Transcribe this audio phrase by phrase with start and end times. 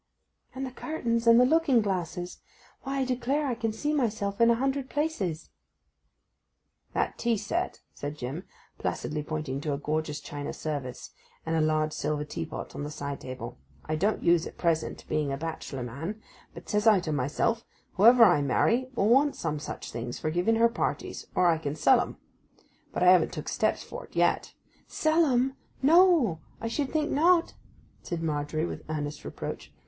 [0.55, 2.39] 'And the curtains and the looking glasses:
[2.81, 5.51] why I declare I can see myself in a hundred places.'
[6.93, 8.43] 'That tea set,' said Jim,
[8.79, 11.11] placidly pointing to a gorgeous china service
[11.45, 15.07] and a large silver tea pot on the side table, 'I don't use at present,
[15.07, 16.19] being a bachelor man;
[16.55, 17.63] but, says I to myself,
[17.93, 21.75] "whoever I marry will want some such things for giving her parties; or I can
[21.75, 24.55] sell em"—but I haven't took steps for't yet—'
[24.87, 27.53] 'Sell 'em—no, I should think not,'
[28.01, 29.71] said Margery with earnest reproach.